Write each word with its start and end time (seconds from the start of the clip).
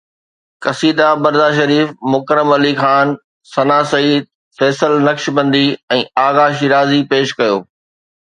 قصيده 0.63 1.07
برده 1.23 1.47
شريف 1.57 1.87
مڪرم 2.13 2.49
علي 2.55 2.71
خان، 2.81 3.07
ثنا 3.51 3.77
سعيد، 3.91 4.25
فيصل 4.61 4.93
نقشبندي 5.07 5.63
۽ 5.97 5.99
آغا 6.23 6.47
شيرازي 6.63 7.03
پيش 7.13 7.35
ڪيو. 7.43 7.61